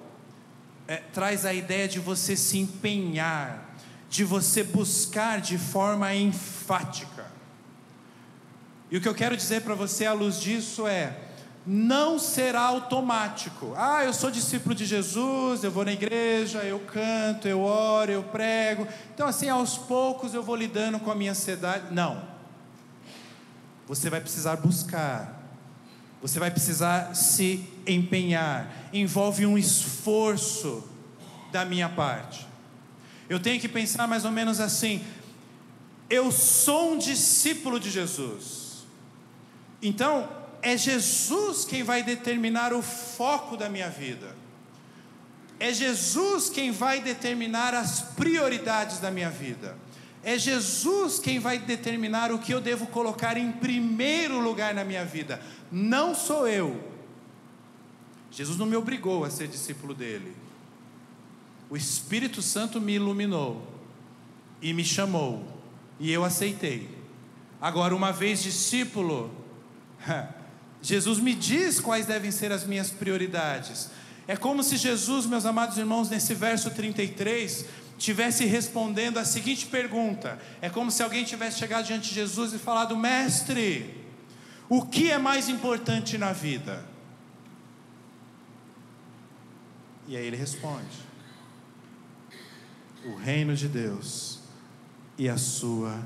[0.88, 3.76] é, traz a ideia de você se empenhar,
[4.10, 7.28] de você buscar de forma enfática.
[8.92, 11.16] E o que eu quero dizer para você à luz disso é:
[11.72, 13.76] não será automático.
[13.78, 18.24] Ah, eu sou discípulo de Jesus, eu vou na igreja, eu canto, eu oro, eu
[18.24, 18.88] prego.
[19.14, 21.94] Então, assim, aos poucos eu vou lidando com a minha ansiedade.
[21.94, 22.24] Não.
[23.88, 25.48] Você vai precisar buscar,
[26.20, 30.84] você vai precisar se empenhar, envolve um esforço
[31.52, 32.48] da minha parte.
[33.30, 35.06] Eu tenho que pensar mais ou menos assim:
[36.10, 38.88] eu sou um discípulo de Jesus,
[39.84, 44.36] então é Jesus quem vai determinar o foco da minha vida,
[45.60, 49.78] é Jesus quem vai determinar as prioridades da minha vida.
[50.24, 55.06] É Jesus quem vai determinar o que eu devo colocar em primeiro lugar na minha
[55.06, 55.42] vida,
[55.72, 56.90] não sou eu.
[58.32, 60.36] Jesus não me obrigou a ser discípulo dele.
[61.70, 63.66] O Espírito Santo me iluminou
[64.62, 65.46] e me chamou,
[66.00, 66.90] e eu aceitei.
[67.62, 69.32] Agora, uma vez discípulo,
[70.82, 73.90] Jesus me diz quais devem ser as minhas prioridades.
[74.28, 77.66] É como se Jesus, meus amados irmãos, nesse verso 33,
[77.98, 82.58] tivesse respondendo a seguinte pergunta: é como se alguém tivesse chegado diante de Jesus e
[82.58, 84.04] falado, mestre,
[84.70, 86.86] o que é mais importante na vida?
[90.08, 90.98] E aí ele responde:
[93.06, 94.40] o reino de Deus
[95.18, 96.00] e a sua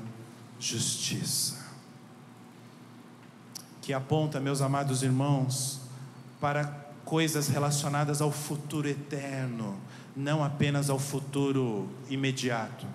[0.58, 1.63] justiça.
[3.84, 5.78] Que aponta, meus amados irmãos,
[6.40, 6.64] para
[7.04, 9.76] coisas relacionadas ao futuro eterno,
[10.16, 12.86] não apenas ao futuro imediato.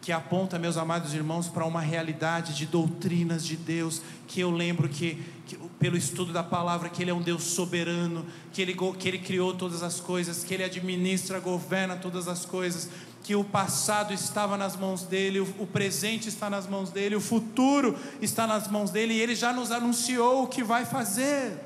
[0.00, 4.88] Que aponta, meus amados irmãos, para uma realidade de doutrinas de Deus, que eu lembro
[4.88, 9.08] que, que, pelo estudo da palavra, que Ele é um Deus soberano, que ele, que
[9.08, 12.88] ele criou todas as coisas, que Ele administra, governa todas as coisas,
[13.22, 17.96] que o passado estava nas mãos dele, o, presente está nas mãos dele, o futuro
[18.20, 21.58] está nas mãos dele, e Ele já nos anunciou o que vai fazer.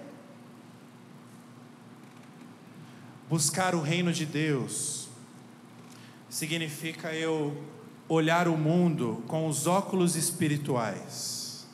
[3.28, 5.08] Buscar o reino de Deus
[6.28, 7.56] significa eu
[8.08, 11.66] olhar o mundo com os óculos espirituais.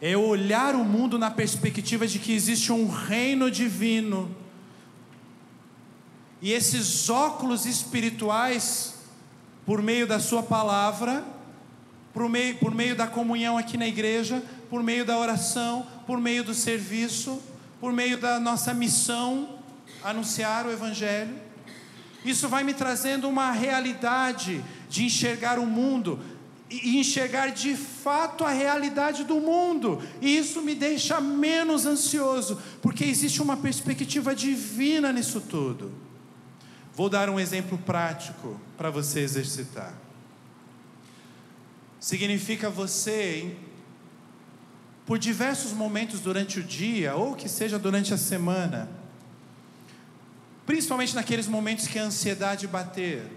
[0.00, 4.43] É olhar o mundo na perspectiva de que existe um reino divino.
[6.44, 8.96] E esses óculos espirituais,
[9.64, 11.24] por meio da Sua palavra,
[12.12, 16.44] por meio, por meio da comunhão aqui na igreja, por meio da oração, por meio
[16.44, 17.40] do serviço,
[17.80, 19.58] por meio da nossa missão,
[20.02, 21.34] anunciar o Evangelho.
[22.26, 26.20] Isso vai me trazendo uma realidade de enxergar o mundo
[26.68, 33.04] e enxergar de fato a realidade do mundo, e isso me deixa menos ansioso, porque
[33.04, 36.03] existe uma perspectiva divina nisso tudo.
[36.94, 39.94] Vou dar um exemplo prático para você exercitar.
[41.98, 43.56] Significa você
[45.04, 48.88] por diversos momentos durante o dia, ou que seja durante a semana,
[50.64, 53.30] principalmente naqueles momentos que a ansiedade bater,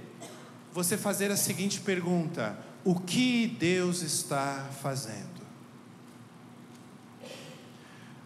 [0.71, 5.41] você fazer a seguinte pergunta: O que Deus está fazendo?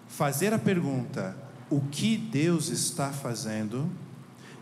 [0.08, 1.36] Fazer a pergunta:
[1.70, 3.90] O que Deus está fazendo?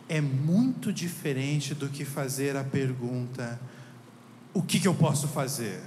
[0.10, 3.60] É muito diferente do que fazer a pergunta:
[4.53, 5.80] O que, que eu posso fazer?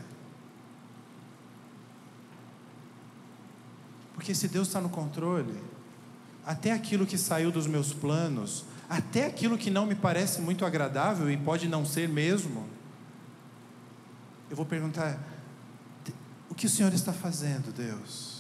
[4.15, 5.61] Porque se Deus está no controle,
[6.47, 11.29] até aquilo que saiu dos meus planos, até aquilo que não me parece muito agradável
[11.29, 12.69] e pode não ser mesmo,
[14.49, 15.19] eu vou perguntar:
[16.49, 18.32] o que o Senhor está fazendo, Deus?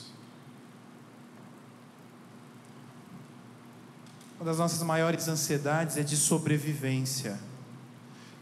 [4.42, 7.38] Uma das nossas maiores ansiedades é de sobrevivência.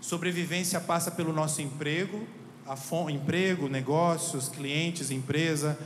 [0.00, 2.26] Sobrevivência passa pelo nosso emprego,
[2.66, 2.74] a
[3.10, 5.78] emprego, negócios, clientes, empresa,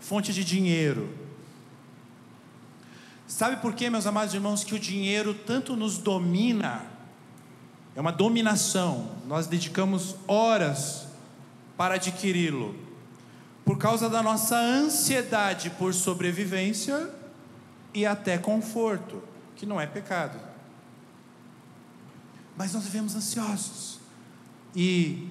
[0.00, 1.10] fonte de dinheiro.
[3.26, 6.86] Sabe por quê, meus amados irmãos, que o dinheiro tanto nos domina?
[7.94, 9.16] É uma dominação.
[9.26, 11.08] Nós dedicamos horas
[11.76, 12.74] para adquiri-lo.
[13.66, 17.10] Por causa da nossa ansiedade por sobrevivência
[17.92, 19.27] e até conforto,
[19.58, 20.38] que não é pecado.
[22.56, 23.98] Mas nós vivemos ansiosos.
[24.74, 25.28] E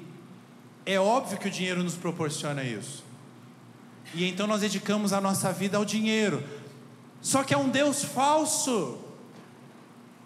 [0.86, 3.04] é óbvio que o dinheiro nos proporciona isso.
[4.14, 6.44] E então nós dedicamos a nossa vida ao dinheiro.
[7.22, 9.00] Só que é um Deus falso.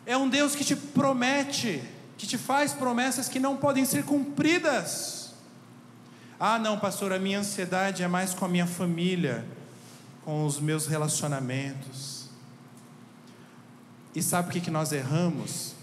[0.06, 1.84] É um Deus que te promete,
[2.18, 5.34] que te faz promessas que não podem ser cumpridas.
[6.40, 9.46] Ah, não, pastor, a minha ansiedade é mais com a minha família,
[10.26, 12.21] com os meus relacionamentos.
[14.14, 15.76] E sabe o que, que nós erramos?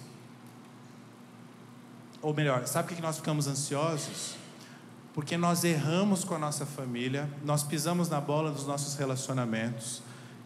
[2.20, 4.36] Ou melhor, sabe o que, que nós ficamos ansiosos?
[5.18, 10.00] porque nós erramos com a nossa família, nós pisamos na bola dos nossos relacionamentos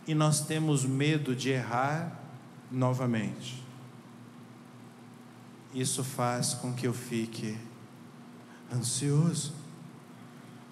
[0.07, 2.19] e nós temos medo de errar
[2.71, 3.63] novamente.
[5.75, 7.55] Isso faz com que eu fique
[8.75, 9.53] ansioso.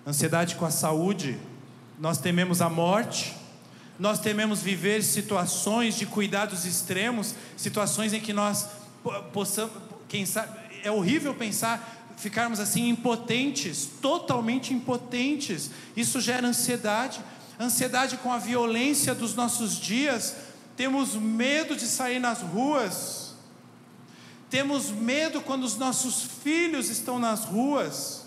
[0.07, 1.39] Ansiedade com a saúde,
[1.99, 3.37] nós tememos a morte,
[4.01, 8.67] nós tememos viver situações de cuidados extremos, situações em que nós
[9.31, 9.75] possamos,
[10.09, 15.71] quem sabe, é horrível pensar ficarmos assim impotentes, totalmente impotentes.
[15.95, 17.21] Isso gera ansiedade,
[17.59, 20.37] ansiedade com a violência dos nossos dias.
[20.77, 23.35] Temos medo de sair nas ruas.
[24.49, 28.27] Temos medo quando os nossos filhos estão nas ruas.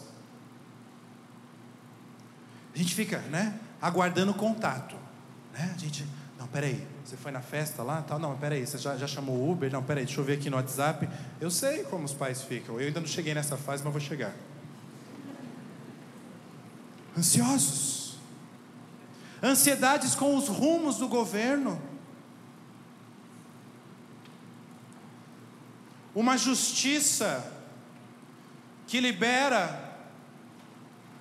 [2.73, 5.02] A gente fica, né, aguardando contato,
[5.53, 5.71] né?
[5.73, 6.05] A gente,
[6.37, 8.01] não, peraí, você foi na festa lá?
[8.01, 8.17] Tal?
[8.17, 9.71] Não, peraí, você já, já chamou o Uber?
[9.71, 11.07] Não, peraí, deixa eu ver aqui no WhatsApp.
[11.39, 12.79] Eu sei como os pais ficam.
[12.79, 14.33] Eu ainda não cheguei nessa fase, mas vou chegar.
[17.15, 18.17] Ansiosos.
[19.41, 21.79] Ansiedades com os rumos do governo.
[26.15, 27.51] Uma justiça
[28.87, 29.91] que libera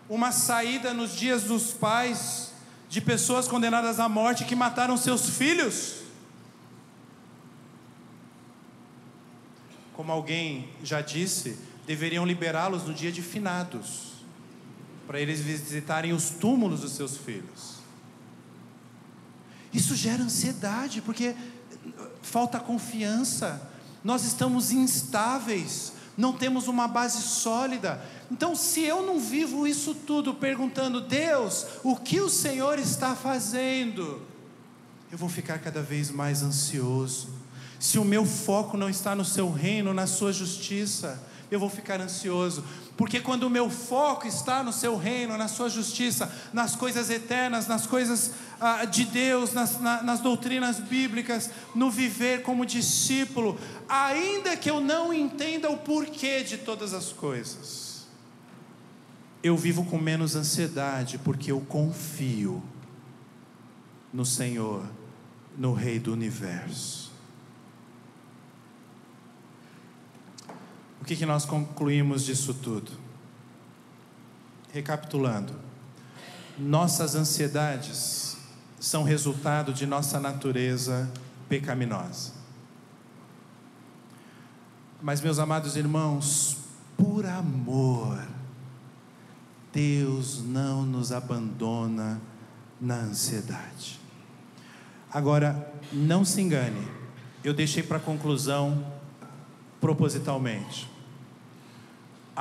[0.08, 2.51] uma saída nos dias dos pais
[2.92, 6.02] de pessoas condenadas à morte que mataram seus filhos.
[9.94, 14.12] Como alguém já disse, deveriam liberá-los no dia de finados,
[15.06, 17.78] para eles visitarem os túmulos dos seus filhos.
[19.72, 21.34] Isso gera ansiedade, porque
[22.20, 23.70] falta confiança,
[24.04, 28.00] nós estamos instáveis, não temos uma base sólida.
[28.30, 34.22] Então, se eu não vivo isso tudo perguntando, Deus, o que o Senhor está fazendo?
[35.10, 37.28] Eu vou ficar cada vez mais ansioso.
[37.78, 41.22] Se o meu foco não está no seu reino, na sua justiça,
[41.52, 42.64] eu vou ficar ansioso,
[42.96, 47.66] porque quando o meu foco está no seu reino, na sua justiça, nas coisas eternas,
[47.66, 54.56] nas coisas ah, de Deus, nas, na, nas doutrinas bíblicas, no viver como discípulo, ainda
[54.56, 58.06] que eu não entenda o porquê de todas as coisas,
[59.42, 62.62] eu vivo com menos ansiedade, porque eu confio
[64.10, 64.86] no Senhor,
[65.58, 67.11] no Rei do universo.
[71.02, 72.92] O que, que nós concluímos disso tudo?
[74.72, 75.52] Recapitulando,
[76.56, 78.36] nossas ansiedades
[78.78, 81.10] são resultado de nossa natureza
[81.48, 82.30] pecaminosa.
[85.02, 86.58] Mas, meus amados irmãos,
[86.96, 88.24] por amor,
[89.72, 92.20] Deus não nos abandona
[92.80, 93.98] na ansiedade.
[95.10, 96.86] Agora, não se engane,
[97.42, 98.86] eu deixei para conclusão
[99.80, 100.91] propositalmente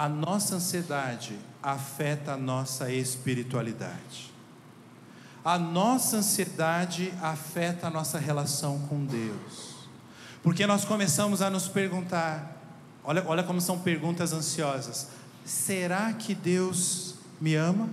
[0.02, 4.34] a nossa ansiedade afeta a nossa espiritualidade.
[5.46, 9.76] A nossa ansiedade afeta a nossa relação com Deus.
[10.42, 12.58] Porque nós começamos a nos perguntar,
[13.04, 15.10] olha, olha como são perguntas ansiosas:
[15.46, 17.88] será que Deus me ama?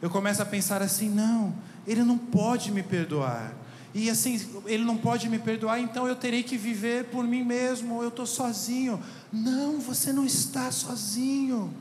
[0.00, 1.52] Eu começo a pensar assim: não,
[1.84, 3.52] Ele não pode me perdoar.
[3.98, 8.00] E assim, ele não pode me perdoar, então eu terei que viver por mim mesmo,
[8.00, 9.02] eu estou sozinho.
[9.32, 11.74] Não, você não está sozinho.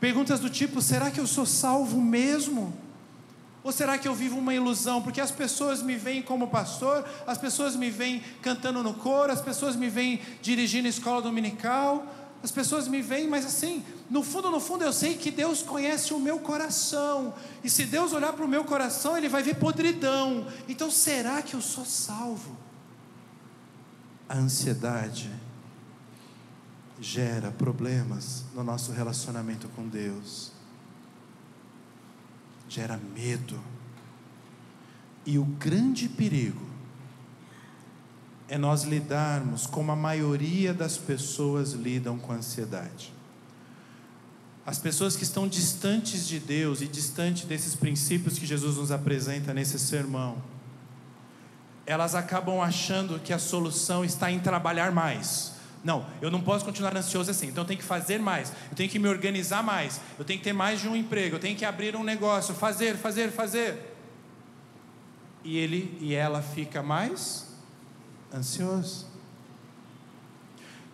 [0.00, 2.76] Perguntas do tipo: será que eu sou salvo mesmo?
[3.62, 5.00] Ou será que eu vivo uma ilusão?
[5.00, 9.40] Porque as pessoas me veem como pastor, as pessoas me veem cantando no coro, as
[9.40, 12.04] pessoas me veem dirigindo escola dominical,
[12.44, 16.12] as pessoas me veem, mas assim, no fundo, no fundo, eu sei que Deus conhece
[16.12, 17.32] o meu coração.
[17.64, 20.46] E se Deus olhar para o meu coração, Ele vai ver podridão.
[20.68, 22.54] Então, será que eu sou salvo?
[24.28, 25.30] A ansiedade
[27.00, 30.52] gera problemas no nosso relacionamento com Deus,
[32.68, 33.58] gera medo.
[35.24, 36.73] E o grande perigo
[38.48, 43.12] é nós lidarmos como a maioria das pessoas lidam com ansiedade.
[44.66, 49.52] As pessoas que estão distantes de Deus e distantes desses princípios que Jesus nos apresenta
[49.52, 50.42] nesse sermão,
[51.86, 55.52] elas acabam achando que a solução está em trabalhar mais.
[55.82, 58.88] Não, eu não posso continuar ansioso assim, então eu tenho que fazer mais, eu tenho
[58.88, 61.64] que me organizar mais, eu tenho que ter mais de um emprego, eu tenho que
[61.64, 63.94] abrir um negócio, fazer, fazer, fazer.
[65.44, 67.53] E ele e ela fica mais
[68.34, 69.06] ansioso.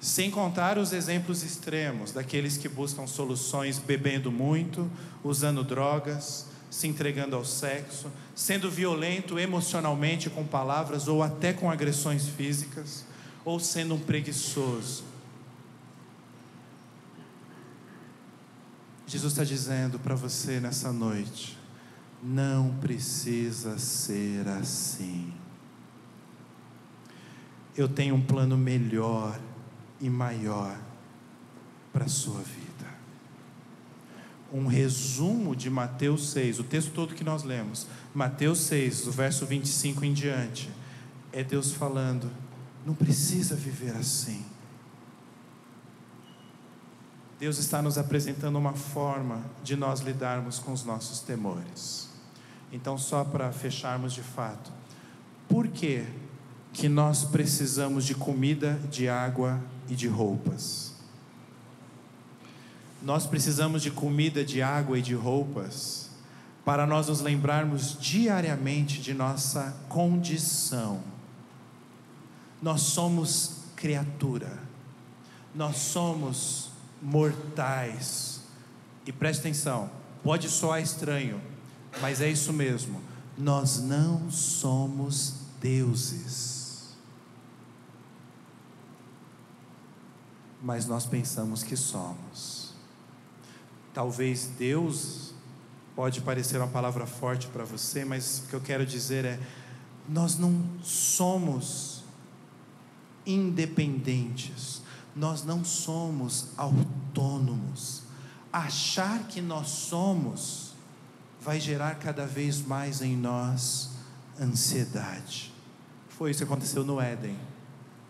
[0.00, 4.90] Sem contar os exemplos extremos daqueles que buscam soluções bebendo muito,
[5.22, 12.26] usando drogas, se entregando ao sexo, sendo violento emocionalmente com palavras ou até com agressões
[12.28, 13.04] físicas,
[13.44, 15.04] ou sendo um preguiçoso.
[19.06, 21.58] Jesus está dizendo para você nessa noite:
[22.22, 25.39] não precisa ser assim
[27.76, 29.38] eu tenho um plano melhor
[30.00, 30.76] e maior
[31.92, 32.90] para a sua vida.
[34.52, 39.46] Um resumo de Mateus 6, o texto todo que nós lemos, Mateus 6, do verso
[39.46, 40.70] 25 em diante,
[41.32, 42.30] é Deus falando:
[42.84, 44.44] não precisa viver assim.
[47.38, 52.10] Deus está nos apresentando uma forma de nós lidarmos com os nossos temores.
[52.70, 54.70] Então, só para fecharmos de fato,
[55.48, 56.04] por que
[56.72, 60.94] que nós precisamos de comida, de água e de roupas.
[63.02, 66.10] Nós precisamos de comida, de água e de roupas
[66.64, 71.02] para nós nos lembrarmos diariamente de nossa condição.
[72.62, 74.58] Nós somos criatura,
[75.54, 78.42] nós somos mortais.
[79.06, 79.90] E preste atenção,
[80.22, 81.40] pode soar estranho,
[82.00, 83.00] mas é isso mesmo.
[83.36, 86.59] Nós não somos deuses.
[90.62, 92.72] Mas nós pensamos que somos.
[93.92, 95.34] Talvez Deus
[95.96, 99.40] pode parecer uma palavra forte para você, mas o que eu quero dizer é
[100.08, 102.02] nós não somos
[103.26, 104.82] independentes.
[105.14, 108.02] Nós não somos autônomos.
[108.52, 110.70] Achar que nós somos
[111.40, 113.90] vai gerar cada vez mais em nós
[114.40, 115.52] ansiedade.
[116.08, 117.36] Foi isso que aconteceu no Éden.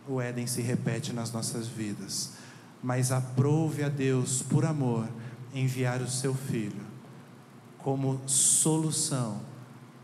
[0.08, 2.32] O Éden se repete nas nossas vidas.
[2.82, 5.08] Mas aprove a Deus, por amor,
[5.54, 6.90] enviar o seu filho
[7.78, 9.40] como solução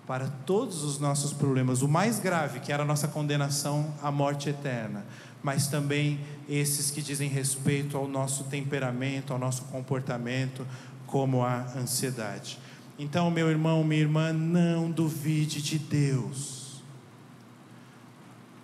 [0.06, 1.82] para todos os nossos problemas.
[1.82, 5.04] O mais grave, que era a nossa condenação à morte eterna,
[5.42, 10.66] mas também esses que dizem respeito ao nosso temperamento, ao nosso comportamento,
[11.06, 12.58] como a ansiedade.
[12.98, 16.82] Então, meu irmão, minha irmã, não duvide de Deus.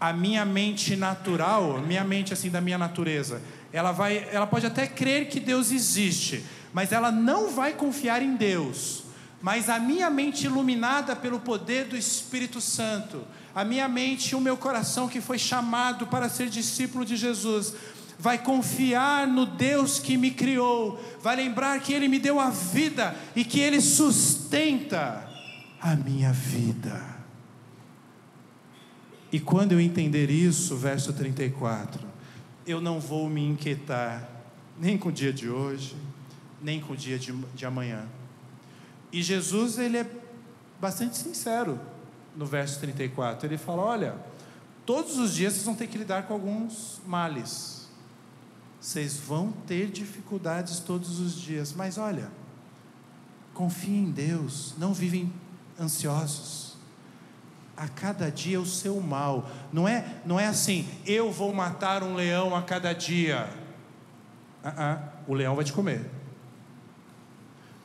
[0.01, 3.41] A minha mente natural, minha mente assim da minha natureza,
[3.73, 8.37] ela vai, ela pode até crer que Deus existe, mas ela não vai confiar em
[8.37, 9.05] Deus.
[9.41, 13.23] Mas a minha mente iluminada pelo poder do Espírito Santo,
[13.55, 17.75] a minha mente e o meu coração que foi chamado para ser discípulo de Jesus,
[18.19, 23.17] vai confiar no Deus que me criou, vai lembrar que Ele me deu a vida
[23.35, 25.29] e que Ele sustenta
[25.81, 27.13] a minha vida.
[29.33, 32.12] E quando eu entender isso, verso 34,
[32.67, 34.29] eu não vou me inquietar
[34.79, 35.97] nem com o dia de hoje,
[36.61, 38.07] nem com o dia de, de amanhã.
[39.13, 40.11] E Jesus, ele é
[40.81, 41.79] bastante sincero
[42.37, 43.47] no verso 34.
[43.47, 44.17] Ele fala: Olha,
[44.87, 47.83] todos os dias vocês vão ter que lidar com alguns males
[48.83, 52.29] vocês vão ter dificuldades todos os dias, mas olha,
[53.55, 55.33] confiem em Deus, não vivem
[55.79, 56.72] ansiosos.
[57.77, 59.51] A cada dia o seu mal.
[59.73, 63.49] Não é, não é assim, eu vou matar um leão a cada dia.
[64.63, 66.09] Uh -uh, o leão vai te comer.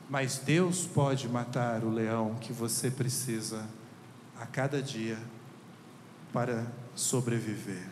[0.08, 3.66] Mas Deus pode matar o leão que você precisa
[4.40, 5.18] a cada dia
[6.32, 7.86] para sobreviver.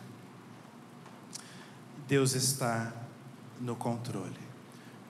[2.07, 2.91] Deus está
[3.59, 4.39] no controle.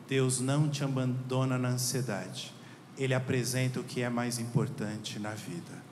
[0.07, 2.53] Deus não te abandona na ansiedade.
[2.97, 5.86] Ele apresenta o que é mais importante na vida.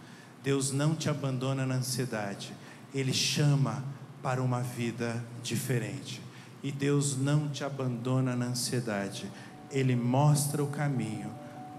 [0.45, 2.53] Deus não te abandona na ansiedade,
[2.93, 3.83] Ele chama
[4.21, 6.21] para uma vida diferente.
[6.61, 9.25] E Deus não te abandona na ansiedade,
[9.71, 11.31] Ele mostra o caminho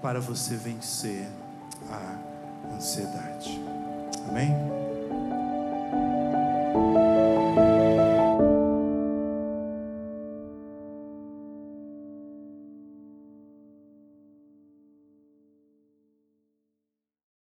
[0.03, 1.29] para você vencer
[1.89, 3.57] a ansiedade.
[4.29, 4.51] Amém?